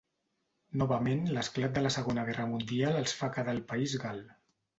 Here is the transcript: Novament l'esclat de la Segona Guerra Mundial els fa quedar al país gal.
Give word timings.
Novament 0.81 1.21
l'esclat 1.35 1.75
de 1.75 1.83
la 1.83 1.91
Segona 1.97 2.23
Guerra 2.31 2.47
Mundial 2.55 2.99
els 3.03 3.15
fa 3.21 3.31
quedar 3.37 3.55
al 3.55 3.63
país 3.75 3.97
gal. 4.07 4.21